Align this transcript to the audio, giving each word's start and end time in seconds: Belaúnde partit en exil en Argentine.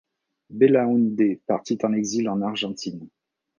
Belaúnde 0.49 1.41
partit 1.45 1.77
en 1.83 1.93
exil 1.93 2.27
en 2.27 2.41
Argentine. 2.41 3.07